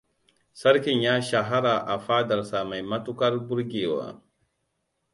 [0.53, 4.21] Sarkin ya shahara a fadarsa mai matuƙar burgewa.